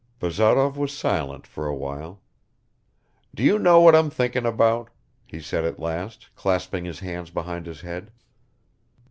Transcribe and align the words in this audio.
Bazarov 0.19 0.77
was 0.77 0.97
silent 0.97 1.45
for 1.45 1.67
a 1.67 1.75
while. 1.75 2.23
"Do 3.35 3.43
you 3.43 3.59
know 3.59 3.81
what 3.81 3.95
I'm 3.95 4.09
thinking 4.09 4.47
about?" 4.47 4.89
he 5.27 5.39
said 5.39 5.63
at 5.63 5.77
last, 5.79 6.29
clasping 6.33 6.85
his 6.85 7.01
hands 7.01 7.29
behind 7.29 7.67
his 7.67 7.81
head. 7.81 8.09